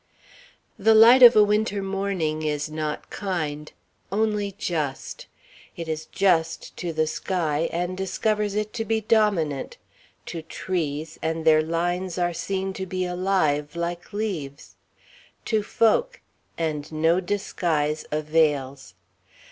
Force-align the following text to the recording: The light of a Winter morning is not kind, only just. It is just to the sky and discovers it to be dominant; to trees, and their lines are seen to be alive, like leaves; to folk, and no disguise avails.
The 0.79 0.95
light 0.95 1.21
of 1.21 1.35
a 1.35 1.43
Winter 1.43 1.83
morning 1.83 2.41
is 2.41 2.71
not 2.71 3.11
kind, 3.11 3.71
only 4.11 4.55
just. 4.57 5.27
It 5.77 5.87
is 5.87 6.07
just 6.07 6.75
to 6.77 6.91
the 6.91 7.05
sky 7.05 7.69
and 7.71 7.95
discovers 7.95 8.55
it 8.55 8.73
to 8.73 8.83
be 8.83 8.99
dominant; 9.01 9.77
to 10.25 10.41
trees, 10.41 11.19
and 11.21 11.45
their 11.45 11.61
lines 11.61 12.17
are 12.17 12.33
seen 12.33 12.73
to 12.81 12.87
be 12.87 13.05
alive, 13.05 13.75
like 13.75 14.11
leaves; 14.11 14.75
to 15.45 15.61
folk, 15.61 16.19
and 16.57 16.91
no 16.91 17.19
disguise 17.19 18.03
avails. 18.11 18.95